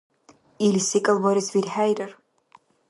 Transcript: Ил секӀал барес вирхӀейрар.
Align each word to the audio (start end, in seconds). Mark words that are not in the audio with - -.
Ил 0.65 0.75
секӀал 0.87 1.17
барес 1.23 1.47
вирхӀейрар. 1.53 2.11